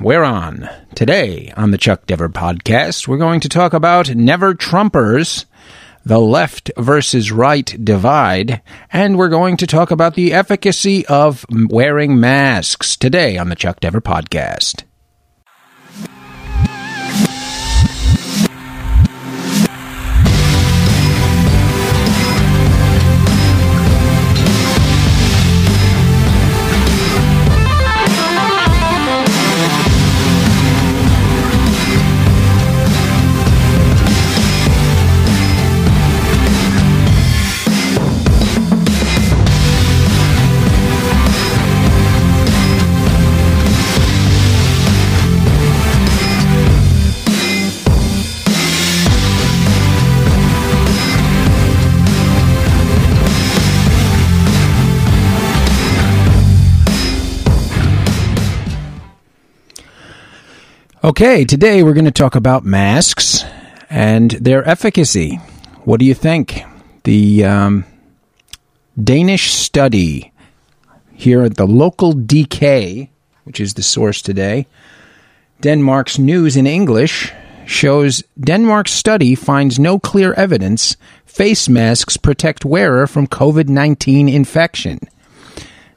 [0.00, 0.68] we're on.
[0.94, 5.44] Today on the Chuck Dever podcast, we're going to talk about Never Trumpers,
[6.04, 8.60] the left versus right divide,
[8.92, 13.80] and we're going to talk about the efficacy of wearing masks today on the Chuck
[13.80, 14.84] Dever podcast.
[61.04, 63.44] Okay, today we're going to talk about masks
[63.90, 65.36] and their efficacy.
[65.84, 66.62] What do you think?
[67.02, 67.84] The um,
[68.98, 70.32] Danish study
[71.12, 73.10] here at the local DK,
[73.42, 74.66] which is the source today,
[75.60, 77.34] Denmark's news in English
[77.66, 80.96] shows Denmark's study finds no clear evidence
[81.26, 85.00] face masks protect wearer from COVID 19 infection.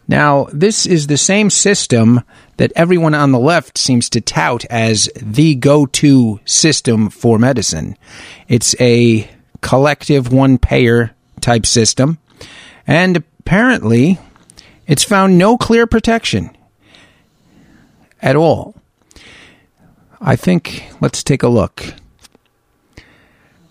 [0.07, 2.21] Now, this is the same system
[2.55, 7.97] that everyone on the left seems to tout as the go to system for medicine.
[8.47, 9.29] It's a
[9.61, 12.19] collective one payer type system,
[12.85, 14.17] and apparently
[14.87, 16.55] it's found no clear protection
[18.21, 18.75] at all.
[20.21, 21.93] I think, let's take a look.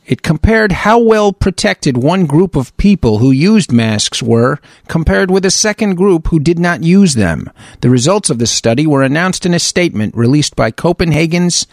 [0.06, 5.44] It compared how well protected one group of people who used masks were compared with
[5.44, 7.50] a second group who did not use them.
[7.80, 11.66] The results of the study were announced in a statement released by Copenhagen's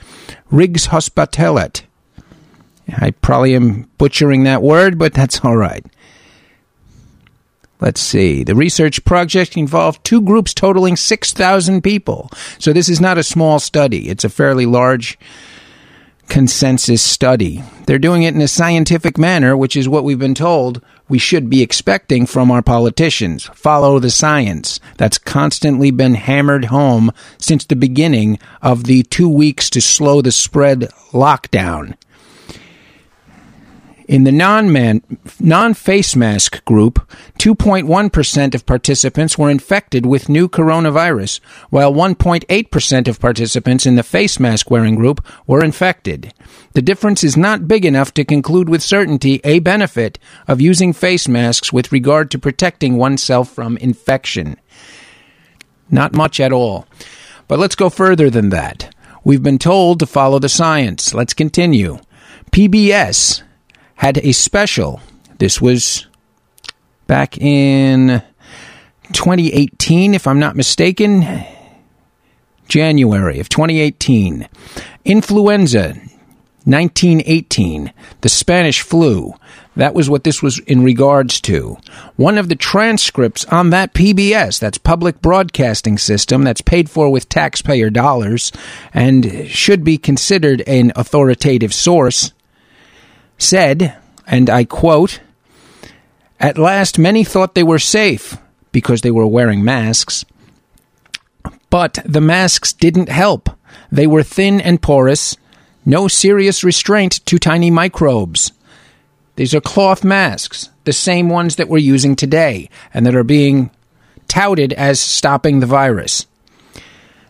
[0.51, 1.83] Rigshospitalet.
[2.97, 5.85] I probably am butchering that word, but that's all right.
[7.79, 8.43] Let's see.
[8.43, 12.31] The research project involved two groups totaling 6,000 people.
[12.57, 14.09] So this is not a small study.
[14.09, 15.19] It's a fairly large
[16.29, 17.63] consensus study.
[17.85, 21.49] They're doing it in a scientific manner, which is what we've been told we should
[21.49, 23.45] be expecting from our politicians.
[23.53, 24.79] Follow the science.
[24.97, 30.31] That's constantly been hammered home since the beginning of the two weeks to slow the
[30.31, 31.95] spread lockdown.
[34.13, 34.31] In the
[35.39, 41.39] non-face mask group, 2.1% of participants were infected with new coronavirus,
[41.71, 46.31] while 1.8% of participants in the face mask wearing group were infected.
[46.73, 51.27] The difference is not big enough to conclude with certainty a benefit of using face
[51.27, 54.57] masks with regard to protecting oneself from infection.
[55.89, 56.85] Not much at all.
[57.47, 58.93] But let's go further than that.
[59.23, 61.15] We've been told to follow the science.
[61.15, 61.97] Let's continue.
[62.51, 63.41] PBS
[63.95, 65.01] had a special.
[65.37, 66.07] This was
[67.07, 68.21] back in
[69.11, 71.45] 2018, if I'm not mistaken.
[72.67, 74.47] January of 2018.
[75.05, 75.95] Influenza
[76.65, 79.33] 1918, the Spanish flu.
[79.75, 81.77] That was what this was in regards to.
[82.15, 87.27] One of the transcripts on that PBS, that's public broadcasting system, that's paid for with
[87.27, 88.51] taxpayer dollars
[88.93, 92.31] and should be considered an authoritative source,
[93.37, 95.19] said, and I quote,
[96.39, 98.37] At last many thought they were safe
[98.71, 100.25] because they were wearing masks.
[101.69, 103.49] But the masks didn't help.
[103.91, 105.37] They were thin and porous,
[105.85, 108.51] no serious restraint to tiny microbes.
[109.35, 113.71] These are cloth masks, the same ones that we're using today, and that are being
[114.27, 116.27] touted as stopping the virus.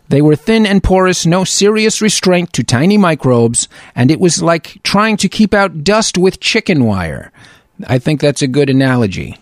[0.08, 4.82] They were thin and porous, no serious restraint to tiny microbes, and it was like
[4.82, 7.32] trying to keep out dust with chicken wire.
[7.86, 9.38] I think that's a good analogy.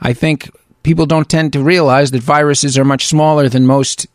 [0.00, 0.50] I think
[0.82, 4.06] people don't tend to realize that viruses are much smaller than most.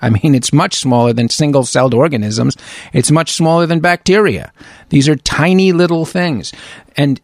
[0.00, 2.56] I mean, it's much smaller than single celled organisms.
[2.92, 4.52] It's much smaller than bacteria.
[4.88, 6.52] These are tiny little things.
[6.96, 7.20] And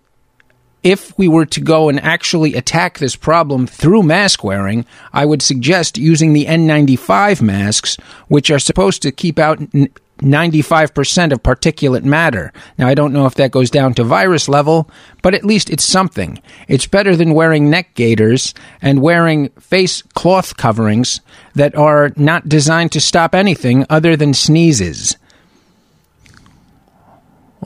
[0.83, 5.43] if we were to go and actually attack this problem through mask wearing, I would
[5.43, 7.97] suggest using the N95 masks,
[8.29, 9.59] which are supposed to keep out
[10.19, 12.53] 95% of particulate matter.
[12.77, 14.91] Now, I don't know if that goes down to virus level,
[15.23, 16.41] but at least it's something.
[16.67, 21.21] It's better than wearing neck gaiters and wearing face cloth coverings
[21.55, 25.17] that are not designed to stop anything other than sneezes.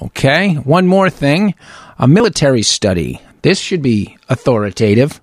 [0.00, 1.54] Okay, one more thing
[1.98, 3.20] a military study.
[3.42, 5.20] This should be authoritative.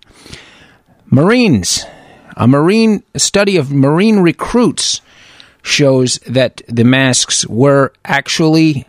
[1.08, 1.86] Marines,
[2.38, 5.02] a Marine study of Marine recruits
[5.62, 8.88] shows that the masks were actually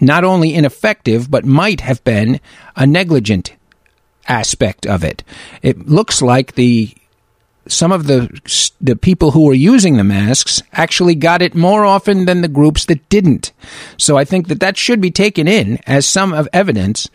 [0.00, 2.40] not only ineffective, but might have been
[2.74, 3.54] a negligent
[4.26, 5.22] aspect of it.
[5.62, 6.94] It looks like the
[7.68, 8.28] some of the
[8.80, 12.84] the people who were using the masks actually got it more often than the groups
[12.86, 13.52] that didn't.
[13.96, 17.08] So I think that that should be taken in as some of evidence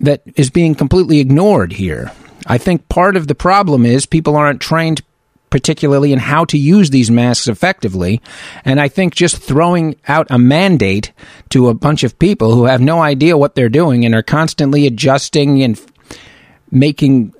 [0.00, 2.12] that is being completely ignored here.
[2.46, 5.02] I think part of the problem is people aren't trained
[5.50, 8.20] particularly in how to use these masks effectively.
[8.64, 11.12] And I think just throwing out a mandate
[11.50, 14.86] to a bunch of people who have no idea what they're doing and are constantly
[14.86, 15.80] adjusting and
[16.70, 17.34] making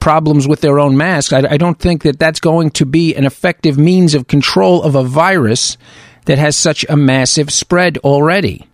[0.00, 3.24] problems with their own masks, I, I don't think that that's going to be an
[3.24, 5.76] effective means of control of a virus
[6.24, 8.66] that has such a massive spread already.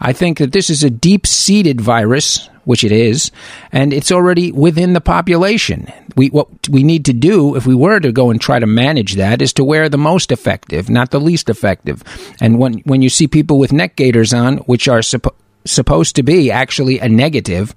[0.00, 3.30] I think that this is a deep seated virus, which it is,
[3.70, 5.90] and it's already within the population.
[6.16, 9.14] We, what we need to do, if we were to go and try to manage
[9.14, 12.02] that, is to wear the most effective, not the least effective.
[12.40, 16.22] And when, when you see people with neck gaiters on, which are supposed supposed to
[16.22, 17.74] be actually a negative,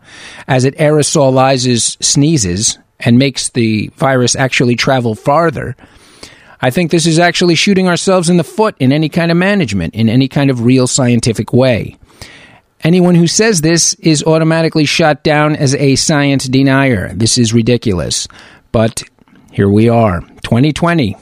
[0.47, 5.75] as it aerosolizes sneezes and makes the virus actually travel farther.
[6.61, 9.93] I think this is actually shooting ourselves in the foot in any kind of management,
[9.93, 11.97] in any kind of real scientific way.
[12.81, 17.13] Anyone who says this is automatically shot down as a science denier.
[17.13, 18.27] This is ridiculous.
[18.71, 19.03] But
[19.51, 21.15] here we are, 2020,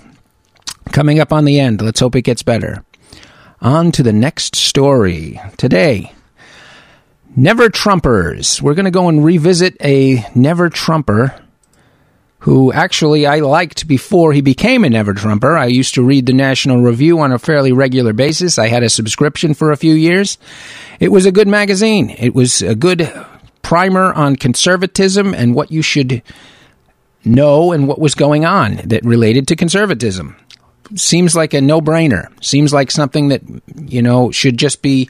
[0.91, 1.81] coming up on the end.
[1.81, 2.83] Let's hope it gets better.
[3.61, 5.39] On to the next story.
[5.57, 6.11] Today,
[7.35, 8.61] Never Trumpers.
[8.61, 11.35] We're going to go and revisit a Never Trumper
[12.39, 15.57] who actually I liked before he became a Never Trumper.
[15.57, 18.59] I used to read the National Review on a fairly regular basis.
[18.59, 20.37] I had a subscription for a few years.
[20.99, 22.11] It was a good magazine.
[22.11, 23.11] It was a good
[23.63, 26.21] primer on conservatism and what you should
[27.25, 30.35] know and what was going on that related to conservatism.
[30.95, 32.27] Seems like a no brainer.
[32.43, 33.41] Seems like something that,
[33.75, 35.09] you know, should just be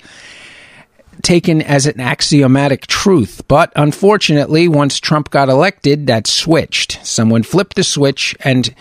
[1.21, 3.43] taken as an axiomatic truth.
[3.47, 7.05] But unfortunately, once Trump got elected, that switched.
[7.05, 8.73] Someone flipped the switch and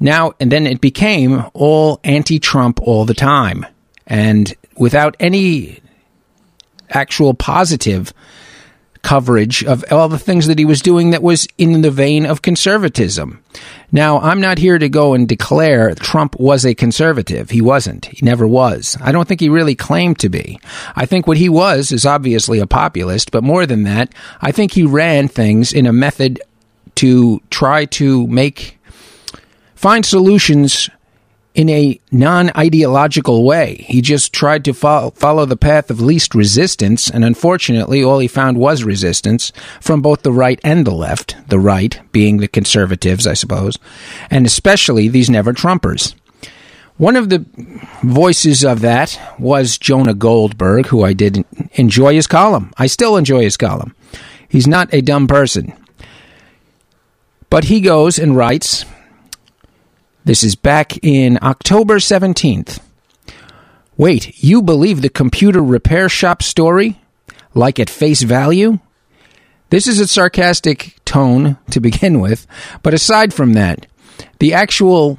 [0.00, 3.66] now and then it became all anti-Trump all the time.
[4.06, 5.80] And without any
[6.90, 8.12] actual positive
[9.08, 12.42] coverage of all the things that he was doing that was in the vein of
[12.42, 13.42] conservatism.
[13.90, 17.48] Now, I'm not here to go and declare Trump was a conservative.
[17.48, 18.04] He wasn't.
[18.04, 18.98] He never was.
[19.00, 20.60] I don't think he really claimed to be.
[20.94, 24.72] I think what he was is obviously a populist, but more than that, I think
[24.72, 26.42] he ran things in a method
[26.96, 28.78] to try to make
[29.74, 30.90] find solutions
[31.58, 33.84] in a non ideological way.
[33.88, 38.28] He just tried to fo- follow the path of least resistance, and unfortunately, all he
[38.28, 41.36] found was resistance from both the right and the left.
[41.48, 43.76] The right being the conservatives, I suppose,
[44.30, 46.14] and especially these never Trumpers.
[46.96, 47.44] One of the
[48.04, 52.72] voices of that was Jonah Goldberg, who I did enjoy his column.
[52.76, 53.96] I still enjoy his column.
[54.48, 55.72] He's not a dumb person.
[57.50, 58.84] But he goes and writes
[60.28, 62.80] this is back in October 17th.
[63.96, 67.00] Wait, you believe the computer repair shop story?
[67.54, 68.78] Like at face value?
[69.70, 72.46] This is a sarcastic tone to begin with,
[72.82, 73.86] but aside from that,
[74.38, 75.18] the actual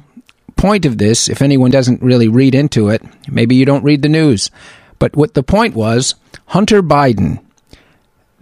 [0.54, 4.08] point of this, if anyone doesn't really read into it, maybe you don't read the
[4.08, 4.48] news,
[5.00, 6.14] but what the point was
[6.46, 7.42] Hunter Biden,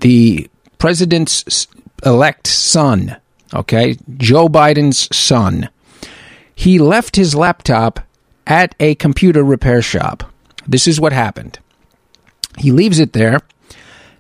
[0.01, 1.67] the president's
[2.05, 3.17] elect son,
[3.55, 5.71] okay, Joe Biden's son,
[6.59, 8.01] he left his laptop
[8.45, 10.25] at a computer repair shop.
[10.67, 11.61] This is what happened.
[12.59, 13.39] He leaves it there.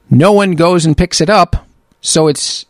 [0.08, 1.66] No one goes and picks it up,
[2.00, 2.64] so it's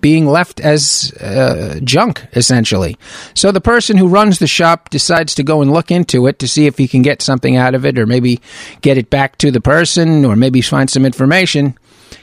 [0.00, 2.96] being left as uh, junk, essentially.
[3.34, 6.46] So the person who runs the shop decides to go and look into it to
[6.46, 8.40] see if he can get something out of it, or maybe
[8.80, 11.76] get it back to the person, or maybe find some information.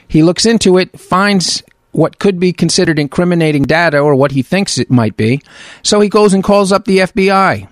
[0.08, 1.62] He looks into it, finds
[1.96, 5.40] what could be considered incriminating data or what he thinks it might be.
[5.82, 7.68] So he goes and calls up the FBI.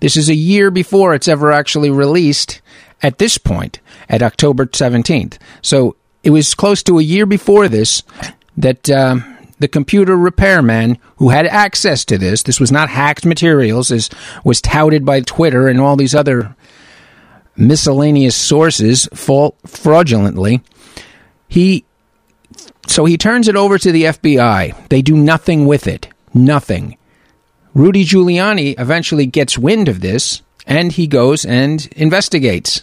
[0.00, 2.62] This is a year before it's ever actually released
[3.02, 5.36] at this point, at October 17th.
[5.60, 8.02] So it was close to a year before this
[8.56, 9.18] that uh,
[9.58, 14.08] the computer repairman who had access to this, this was not hacked materials, as
[14.42, 16.56] was touted by Twitter and all these other
[17.56, 19.06] miscellaneous sources
[19.66, 20.62] fraudulently.
[21.46, 21.84] He
[22.86, 24.88] so he turns it over to the FBI.
[24.88, 26.08] They do nothing with it.
[26.32, 26.96] Nothing.
[27.74, 32.82] Rudy Giuliani eventually gets wind of this and he goes and investigates.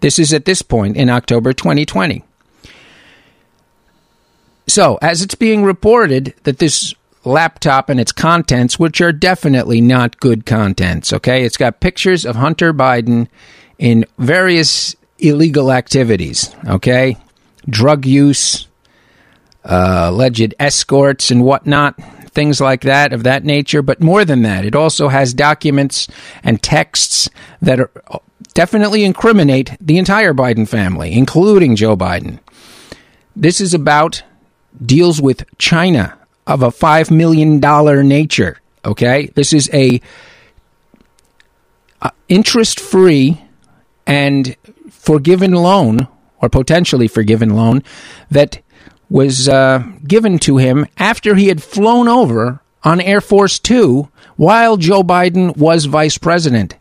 [0.00, 2.24] This is at this point in October 2020.
[4.66, 10.20] So, as it's being reported that this laptop and its contents, which are definitely not
[10.20, 11.12] good contents.
[11.12, 13.28] Okay, it's got pictures of Hunter Biden
[13.78, 16.54] in various illegal activities.
[16.66, 17.16] Okay,
[17.68, 18.66] drug use,
[19.68, 21.96] uh, alleged escorts and whatnot,
[22.30, 23.82] things like that of that nature.
[23.82, 26.08] But more than that, it also has documents
[26.42, 27.28] and texts
[27.60, 27.90] that are
[28.54, 32.40] definitely incriminate the entire Biden family, including Joe Biden.
[33.36, 34.22] This is about
[34.84, 37.60] deals with China of a $5 million
[38.08, 38.60] nature.
[38.84, 39.26] Okay?
[39.34, 40.00] This is a
[42.00, 43.44] uh, interest free
[44.06, 44.56] and
[44.90, 46.08] forgiven loan,
[46.40, 47.82] or potentially forgiven loan,
[48.30, 48.60] that
[49.10, 54.76] was uh, given to him after he had flown over on Air Force Two while
[54.76, 56.76] Joe Biden was vice president.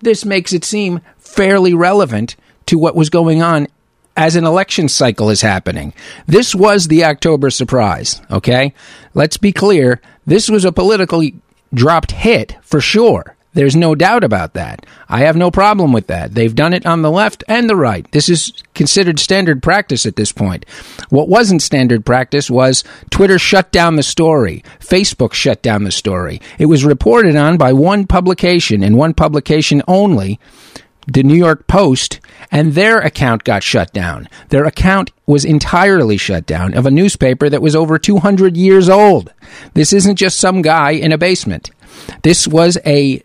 [0.00, 2.36] This makes it seem fairly relevant
[2.66, 3.68] to what was going on
[4.16, 5.92] as an election cycle is happening.
[6.26, 8.74] This was the October surprise, okay?
[9.14, 10.00] Let's be clear.
[10.26, 11.36] This was a politically
[11.72, 13.36] dropped hit for sure.
[13.54, 14.86] There's no doubt about that.
[15.08, 16.34] I have no problem with that.
[16.34, 18.10] They've done it on the left and the right.
[18.10, 20.64] This is considered standard practice at this point.
[21.10, 24.64] What wasn't standard practice was Twitter shut down the story.
[24.80, 26.40] Facebook shut down the story.
[26.58, 30.40] It was reported on by one publication and one publication only
[31.06, 34.28] the New York Post, and their account got shut down.
[34.50, 39.32] Their account was entirely shut down of a newspaper that was over 200 years old.
[39.74, 41.70] This isn't just some guy in a basement.
[42.22, 43.22] This was a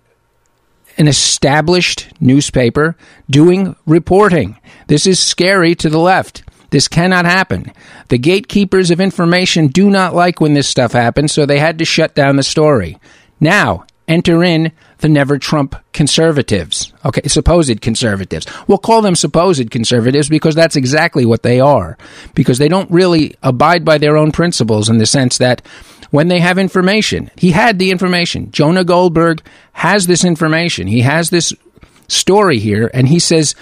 [0.97, 2.95] an established newspaper
[3.29, 4.57] doing reporting.
[4.87, 6.43] This is scary to the left.
[6.69, 7.71] This cannot happen.
[8.09, 11.85] The gatekeepers of information do not like when this stuff happens, so they had to
[11.85, 12.97] shut down the story.
[13.39, 16.91] Now, enter in the never Trump conservatives.
[17.05, 18.47] Okay, supposed conservatives.
[18.67, 21.97] We'll call them supposed conservatives because that's exactly what they are.
[22.33, 25.61] Because they don't really abide by their own principles in the sense that
[26.11, 28.51] when they have information, he had the information.
[28.51, 29.41] Jonah Goldberg
[29.73, 30.87] has this information.
[30.87, 31.53] He has this
[32.07, 33.55] story here, and he says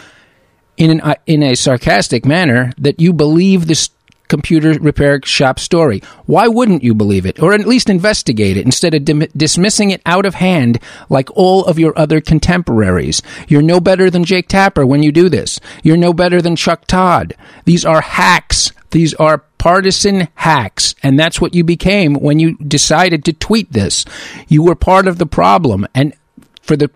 [0.77, 3.89] in an, uh, in a sarcastic manner that you believe this
[4.27, 6.01] computer repair shop story.
[6.25, 7.39] Why wouldn't you believe it?
[7.41, 11.63] Or at least investigate it instead of dim- dismissing it out of hand like all
[11.65, 13.21] of your other contemporaries.
[13.47, 15.59] You're no better than Jake Tapper when you do this.
[15.83, 17.35] You're no better than Chuck Todd.
[17.65, 18.71] These are hacks.
[18.95, 20.95] These are partisan hacks.
[21.03, 24.05] And that's what you became when you decided to tweet this.
[24.47, 25.85] You were part of the problem.
[25.93, 26.13] And
[26.61, 26.89] for the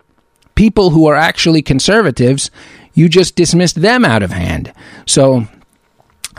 [0.54, 2.50] people who are actually conservatives,
[2.94, 4.72] you just dismissed them out of hand.
[5.04, 5.46] So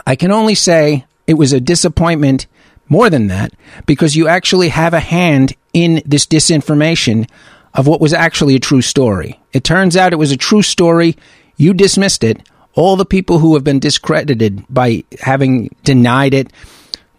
[0.04, 2.48] I can only say it was a disappointment
[2.88, 3.52] more than that
[3.86, 7.30] because you actually have a hand in this disinformation
[7.72, 9.40] of what was actually a true story.
[9.52, 11.16] It turns out it was a true story.
[11.56, 12.48] You dismissed it.
[12.74, 16.52] All the people who have been discredited by having denied it.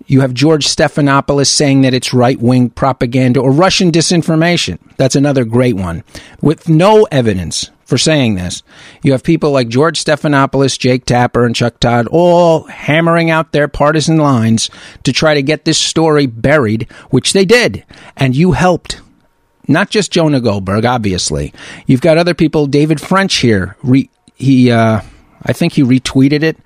[0.05, 4.79] You have George Stephanopoulos saying that it's right wing propaganda or Russian disinformation.
[4.97, 6.03] That's another great one.
[6.41, 8.63] With no evidence for saying this.
[9.01, 13.67] You have people like George Stephanopoulos, Jake Tapper, and Chuck Todd all hammering out their
[13.67, 14.69] partisan lines
[15.03, 17.85] to try to get this story buried, which they did.
[18.17, 19.01] And you helped.
[19.67, 21.53] Not just Jonah Goldberg, obviously.
[21.85, 22.67] You've got other people.
[22.67, 23.77] David French here.
[23.83, 25.01] Re- he, uh,
[25.45, 26.57] I think he retweeted it.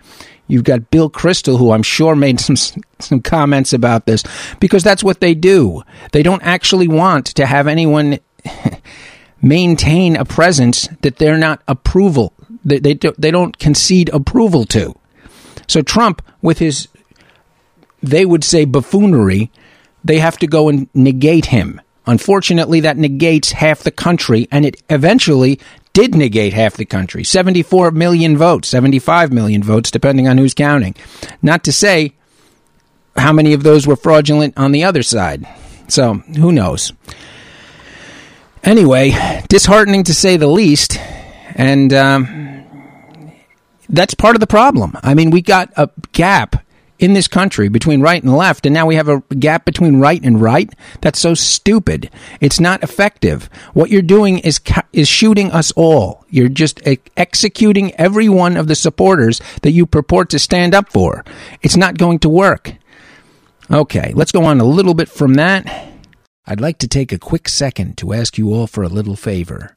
[0.48, 2.56] You've got Bill Kristol, who I'm sure made some
[3.00, 4.24] some comments about this
[4.60, 5.84] because that's what they do.
[6.12, 8.20] They don't actually want to have anyone
[9.42, 12.34] maintain a presence that they're not approval
[12.68, 14.94] they they, do, they don't concede approval to.
[15.68, 16.88] So Trump with his
[18.04, 19.52] they would say buffoonery,
[20.04, 21.82] they have to go and negate him.
[22.06, 25.60] Unfortunately, that negates half the country, and it eventually
[25.98, 30.94] did negate half the country 74 million votes, 75 million votes, depending on who's counting.
[31.42, 32.14] Not to say
[33.16, 35.48] how many of those were fraudulent on the other side.
[35.88, 36.94] So, who knows?
[38.64, 39.10] Anyway,
[39.50, 41.00] disheartening to say the least,
[41.56, 42.64] and um,
[43.90, 44.96] that's part of the problem.
[45.02, 46.64] I mean, we got a gap
[47.00, 50.24] in this country between right and left, and now we have a gap between right
[50.24, 50.74] and right.
[51.02, 52.10] That's so stupid.
[52.42, 53.50] It's not effective.
[53.74, 54.60] What you're doing is
[54.94, 56.26] is shooting us all.
[56.30, 56.82] You're just
[57.16, 61.24] executing every one of the supporters that you purport to stand up for.
[61.62, 62.74] It's not going to work.
[63.70, 65.94] Okay, let's go on a little bit from that.
[66.46, 69.77] I'd like to take a quick second to ask you all for a little favor.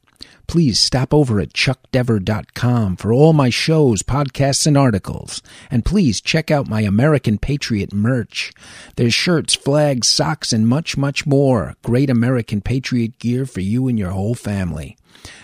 [0.51, 5.43] Please stop over at chuckdever.com for all my shows, podcasts, and articles.
[5.71, 8.53] And please check out my American Patriot merch.
[8.97, 11.77] There's shirts, flags, socks, and much, much more.
[11.85, 14.97] Great American Patriot gear for you and your whole family.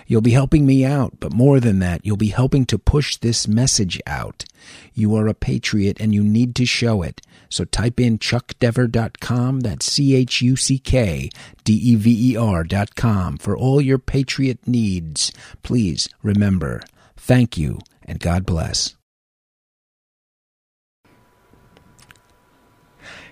[0.06, 3.48] You'll be helping me out, but more than that, you'll be helping to push this
[3.48, 4.44] message out.
[4.94, 7.20] You are a patriot and you need to show it.
[7.48, 11.30] So type in chuckdever.com, that's C H U C K
[11.64, 15.32] D E V E R.com for all your patriot needs.
[15.62, 16.82] Please remember,
[17.16, 18.94] thank you and God bless.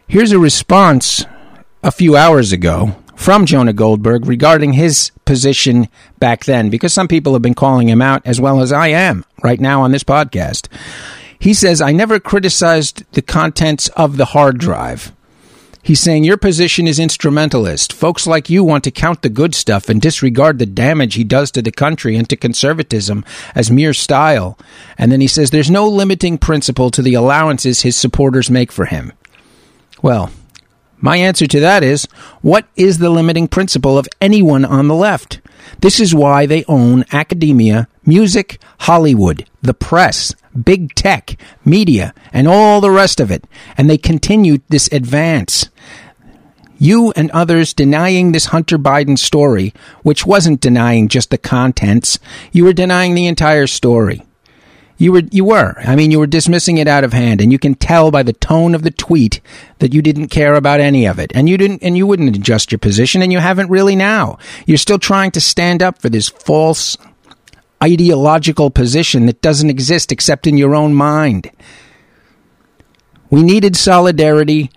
[0.06, 1.24] Here's a response
[1.82, 5.88] a few hours ago from Jonah Goldberg regarding his position
[6.18, 9.24] back then, because some people have been calling him out as well as I am
[9.42, 10.68] right now on this podcast.
[11.38, 15.12] He says, I never criticized the contents of the hard drive.
[15.82, 17.92] He's saying your position is instrumentalist.
[17.92, 21.50] Folks like you want to count the good stuff and disregard the damage he does
[21.50, 23.22] to the country and to conservatism
[23.54, 24.58] as mere style.
[24.96, 28.86] And then he says there's no limiting principle to the allowances his supporters make for
[28.86, 29.12] him.
[30.00, 30.30] Well,
[31.04, 32.08] my answer to that is
[32.40, 35.42] what is the limiting principle of anyone on the left?
[35.80, 42.80] This is why they own academia, music, Hollywood, the press, big tech, media, and all
[42.80, 43.44] the rest of it.
[43.76, 45.68] And they continue this advance.
[46.78, 52.18] You and others denying this Hunter Biden story, which wasn't denying just the contents,
[52.50, 54.22] you were denying the entire story.
[54.96, 55.74] You were, you were.
[55.80, 58.32] I mean, you were dismissing it out of hand, and you can tell by the
[58.32, 59.40] tone of the tweet
[59.80, 62.70] that you didn't care about any of it, and you didn't, and you wouldn't adjust
[62.70, 64.38] your position, and you haven't really now.
[64.66, 66.96] You're still trying to stand up for this false
[67.82, 71.50] ideological position that doesn't exist except in your own mind.
[73.30, 74.70] We needed solidarity,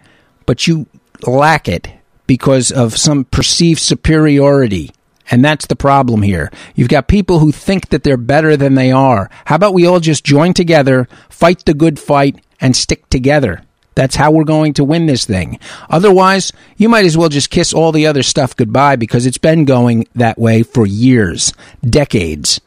[0.47, 0.87] but you
[1.27, 1.87] lack it
[2.25, 4.91] because of some perceived superiority.
[5.29, 6.51] And that's the problem here.
[6.75, 9.29] You've got people who think that they're better than they are.
[9.45, 13.63] How about we all just join together, fight the good fight, and stick together?
[13.95, 15.59] That's how we're going to win this thing.
[15.89, 19.65] Otherwise, you might as well just kiss all the other stuff goodbye because it's been
[19.65, 21.51] going that way for years,
[21.83, 22.61] decades.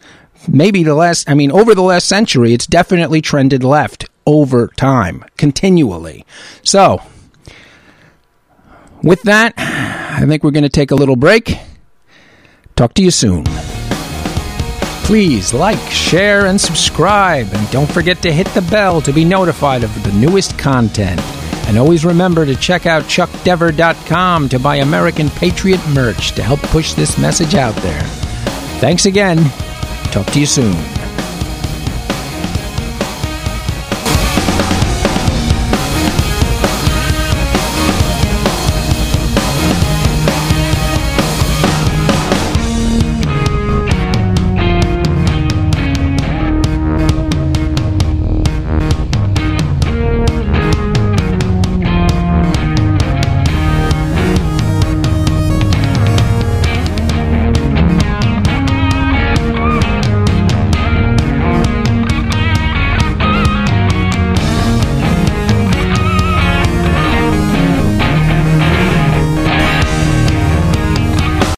[0.49, 5.25] Maybe the last, I mean, over the last century, it's definitely trended left over time,
[5.37, 6.27] continually.
[6.65, 7.01] So,
[9.03, 11.57] with that, I think we're going to take a little break.
[12.81, 13.45] Talk to you soon.
[15.05, 19.85] Please like, share, and subscribe, and don't forget to hit the bell to be notified
[19.85, 21.21] of the newest content.
[21.69, 26.95] And always remember to check out chuckdever.com to buy American Patriot merch to help push
[26.95, 28.01] this message out there.
[28.81, 29.37] Thanks again.
[30.05, 31.00] Talk to you soon.